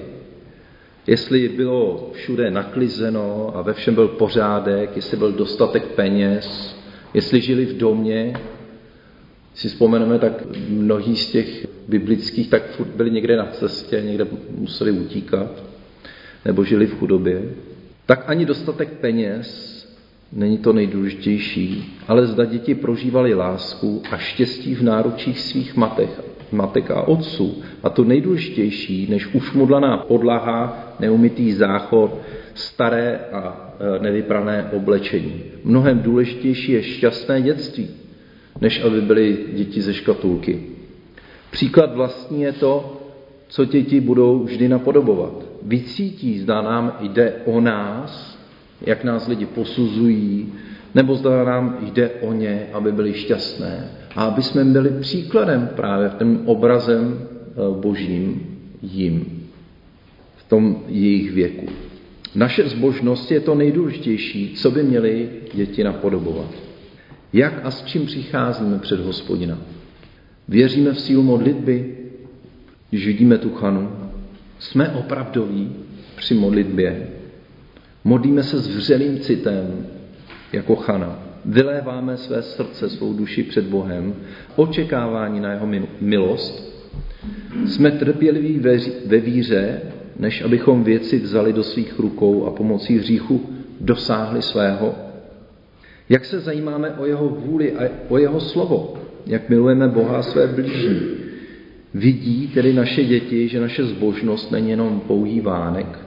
jestli 1.08 1.50
bylo 1.50 2.10
všude 2.14 2.52
naklizeno 2.52 3.52
a 3.56 3.62
ve 3.62 3.74
všem 3.74 3.96
byl 3.96 4.08
pořádek, 4.08 4.96
jestli 4.96 5.18
byl 5.18 5.32
dostatek 5.32 5.86
peněz, 5.86 6.76
jestli 7.14 7.42
žili 7.42 7.66
v 7.66 7.78
domě. 7.78 8.34
Si 9.54 9.68
vzpomeneme, 9.68 10.20
tak 10.20 10.44
mnohí 10.70 11.16
z 11.16 11.32
těch 11.32 11.68
biblických 11.88 12.50
tak 12.50 12.72
furt 12.72 12.88
byli 12.88 13.12
někde 13.12 13.38
na 13.38 13.46
cestě, 13.46 14.02
někde 14.06 14.28
museli 14.58 14.92
utíkat, 14.92 15.64
nebo 16.46 16.64
žili 16.64 16.86
v 16.86 17.00
chudobě. 17.00 17.42
Tak 18.06 18.24
ani 18.28 18.46
dostatek 18.46 18.90
peněz 18.90 19.76
není 20.32 20.58
to 20.58 20.74
nejdůležitější, 20.74 21.94
ale 22.08 22.28
zda 22.28 22.46
děti 22.46 22.76
prožívali 22.76 23.34
lásku 23.34 24.04
a 24.12 24.18
štěstí 24.18 24.76
v 24.76 24.84
náručích 24.84 25.40
svých 25.40 25.76
matek, 25.76 26.10
matek 26.52 26.92
a 26.92 27.02
otců. 27.02 27.62
A 27.84 27.90
to 27.90 28.04
nejdůležitější, 28.04 29.08
než 29.10 29.34
ušmudlaná 29.34 29.98
podlaha, 29.98 30.94
neumytý 31.00 31.54
záchod, 31.54 32.22
staré 32.54 33.20
a 33.32 33.72
e, 33.80 34.04
nevyprané 34.04 34.70
oblečení. 34.74 35.44
Mnohem 35.64 36.00
důležitější 36.00 36.72
je 36.72 36.84
šťastné 36.84 37.42
dětství, 37.42 37.90
než 38.62 38.84
aby 38.84 39.02
byly 39.02 39.38
děti 39.54 39.82
ze 39.82 39.94
škatulky. 39.94 40.62
Příklad 41.52 41.96
vlastní 41.96 42.42
je 42.42 42.54
to, 42.54 43.02
co 43.48 43.66
děti 43.66 44.00
budou 44.02 44.44
vždy 44.44 44.70
napodobovat. 44.70 45.46
Vycítí, 45.62 46.40
zda 46.40 46.62
nám 46.62 46.98
jde 47.02 47.34
o 47.46 47.62
nás, 47.62 48.38
jak 48.82 49.04
nás 49.04 49.28
lidi 49.28 49.46
posuzují, 49.46 50.54
nebo 50.96 51.16
zda 51.16 51.44
nám 51.44 51.78
jde 51.82 52.10
o 52.10 52.34
ně, 52.34 52.68
aby 52.74 52.92
byli 52.92 53.14
šťastné 53.14 53.92
a 54.16 54.24
aby 54.24 54.44
jsme 54.44 54.66
byli 54.66 54.90
příkladem 54.90 55.70
právě 55.76 56.10
v 56.10 56.16
tom 56.16 56.42
obrazem 56.46 57.20
eh, 57.20 57.82
božím 57.82 58.58
jim, 58.82 59.44
v 60.38 60.50
tom 60.50 60.84
jejich 60.88 61.32
věku. 61.32 61.66
Naše 62.36 62.70
zbožnost 62.70 63.32
je 63.32 63.40
to 63.40 63.56
nejdůležitější, 63.56 64.54
co 64.56 64.72
by 64.72 64.84
měly 64.84 65.30
děti 65.54 65.84
napodobovat. 65.84 66.52
Jak 67.34 67.66
a 67.66 67.72
s 67.72 67.84
čím 67.84 68.06
přicházíme 68.06 68.80
před 68.80 69.00
hospodina? 69.00 69.58
Věříme 70.48 70.94
v 70.94 71.00
sílu 71.00 71.24
modlitby, 71.24 71.96
když 72.90 73.06
vidíme 73.06 73.38
tu 73.38 73.50
chanu? 73.50 73.92
Jsme 74.60 74.90
opravdoví 74.90 75.72
při 76.16 76.34
modlitbě? 76.34 77.08
Modlíme 78.04 78.44
se 78.44 78.60
s 78.60 78.68
vřelým 78.68 79.20
citem, 79.20 79.86
jako 80.56 80.76
chana. 80.76 81.20
Vyléváme 81.46 82.18
své 82.18 82.42
srdce, 82.42 82.90
svou 82.90 83.14
duši 83.14 83.44
před 83.44 83.66
Bohem, 83.66 84.16
očekávání 84.56 85.40
na 85.40 85.52
jeho 85.52 85.68
milost. 86.02 86.76
Jsme 87.66 87.92
trpěliví 87.92 88.60
ve 89.06 89.18
víře, 89.18 89.82
než 90.20 90.42
abychom 90.42 90.84
věci 90.84 91.20
vzali 91.20 91.54
do 91.54 91.64
svých 91.64 92.00
rukou 92.00 92.46
a 92.46 92.52
pomocí 92.52 92.98
hříchu 92.98 93.50
dosáhli 93.82 94.42
svého. 94.42 94.96
Jak 96.10 96.26
se 96.26 96.40
zajímáme 96.40 96.92
o 96.92 97.06
jeho 97.06 97.30
vůli 97.30 97.74
a 97.74 97.90
o 98.10 98.18
jeho 98.18 98.40
slovo, 98.40 98.94
jak 99.26 99.50
milujeme 99.50 99.88
Boha 99.88 100.18
a 100.18 100.24
své 100.24 100.48
blížní. 100.48 101.02
Vidí 101.94 102.48
tedy 102.48 102.74
naše 102.74 103.04
děti, 103.04 103.48
že 103.48 103.62
naše 103.62 103.86
zbožnost 103.86 104.52
není 104.52 104.70
jenom 104.70 105.00
pouhý 105.08 105.42
vánek. 105.42 106.00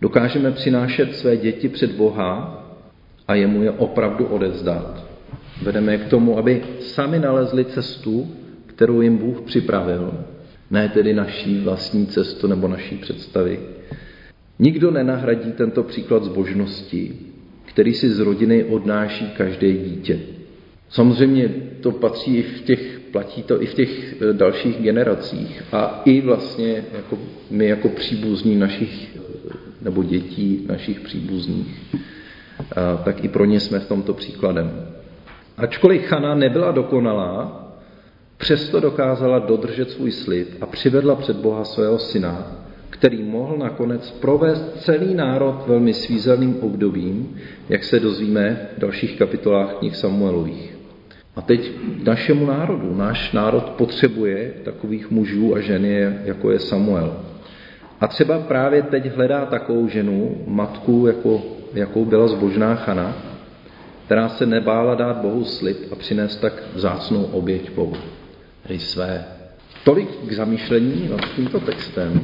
Dokážeme 0.00 0.50
přinášet 0.50 1.16
své 1.16 1.36
děti 1.36 1.68
před 1.68 1.92
Boha 1.92 2.64
a 3.28 3.34
jemu 3.34 3.62
je 3.62 3.70
opravdu 3.70 4.26
odevzdat. 4.26 5.04
Vedeme 5.62 5.92
je 5.92 5.98
k 5.98 6.08
tomu, 6.08 6.38
aby 6.38 6.62
sami 6.80 7.18
nalezli 7.18 7.64
cestu, 7.64 8.28
kterou 8.66 9.00
jim 9.00 9.18
Bůh 9.18 9.40
připravil, 9.40 10.24
ne 10.70 10.88
tedy 10.88 11.14
naší 11.14 11.60
vlastní 11.60 12.06
cestu 12.06 12.46
nebo 12.46 12.68
naší 12.68 12.96
představy. 12.96 13.60
Nikdo 14.58 14.90
nenahradí 14.90 15.52
tento 15.52 15.82
příklad 15.82 16.24
zbožnosti, 16.24 17.14
který 17.64 17.94
si 17.94 18.10
z 18.10 18.18
rodiny 18.18 18.64
odnáší 18.64 19.30
každé 19.36 19.72
dítě. 19.72 20.20
Samozřejmě 20.88 21.48
to 21.80 21.92
patří 21.92 22.36
i 22.36 22.42
v 22.42 22.62
těch, 22.62 23.00
platí 23.12 23.42
to 23.42 23.62
i 23.62 23.66
v 23.66 23.74
těch 23.74 24.22
eh, 24.22 24.32
dalších 24.32 24.76
generacích 24.76 25.62
a 25.72 26.02
i 26.04 26.20
vlastně 26.20 26.84
jako 26.92 27.18
my 27.50 27.66
jako 27.66 27.88
příbuzní 27.88 28.56
našich 28.56 29.16
eh, 29.16 29.52
nebo 29.82 30.02
dětí 30.02 30.64
našich 30.68 31.00
příbuzných 31.00 31.78
tak 33.04 33.24
i 33.24 33.28
pro 33.28 33.44
ně 33.44 33.60
jsme 33.60 33.78
v 33.78 33.88
tomto 33.88 34.14
příkladem. 34.14 34.86
Ačkoliv 35.56 36.02
Chana 36.02 36.34
nebyla 36.34 36.72
dokonalá, 36.72 37.64
přesto 38.36 38.80
dokázala 38.80 39.38
dodržet 39.38 39.90
svůj 39.90 40.12
slib 40.12 40.48
a 40.60 40.66
přivedla 40.66 41.14
před 41.14 41.36
Boha 41.36 41.64
svého 41.64 41.98
syna, 41.98 42.46
který 42.90 43.22
mohl 43.22 43.56
nakonec 43.56 44.10
provést 44.10 44.76
celý 44.76 45.14
národ 45.14 45.64
velmi 45.66 45.94
svízelným 45.94 46.56
obdobím, 46.60 47.36
jak 47.68 47.84
se 47.84 48.00
dozvíme 48.00 48.68
v 48.76 48.80
dalších 48.80 49.18
kapitolách 49.18 49.74
knih 49.74 49.96
Samuelových. 49.96 50.78
A 51.36 51.40
teď 51.40 51.70
našemu 52.04 52.46
národu. 52.46 52.94
Náš 52.94 53.32
národ 53.32 53.64
potřebuje 53.64 54.52
takových 54.64 55.10
mužů 55.10 55.54
a 55.54 55.60
ženy, 55.60 56.18
jako 56.24 56.50
je 56.50 56.58
Samuel. 56.58 57.16
A 58.00 58.06
třeba 58.06 58.38
právě 58.38 58.82
teď 58.82 59.14
hledá 59.14 59.46
takovou 59.46 59.88
ženu, 59.88 60.36
matku, 60.46 61.06
jako 61.06 61.42
jakou 61.74 62.04
byla 62.04 62.28
zbožná 62.28 62.74
Chana, 62.74 63.16
která 64.04 64.28
se 64.28 64.46
nebála 64.46 64.94
dát 64.94 65.16
Bohu 65.16 65.44
slib 65.44 65.92
a 65.92 65.96
přinést 65.96 66.36
tak 66.36 66.62
vzácnou 66.74 67.24
oběť 67.24 67.70
Bohu, 67.70 67.96
tedy 68.62 68.78
své. 68.78 69.24
Tolik 69.84 70.08
k 70.28 70.32
zamýšlení 70.32 71.08
nad 71.08 71.20
tímto 71.36 71.60
textem. 71.60 72.20